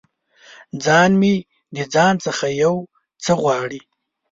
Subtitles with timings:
[0.83, 1.35] ځان مې
[1.75, 2.75] د ځان څخه یو
[3.23, 3.81] څه غواړي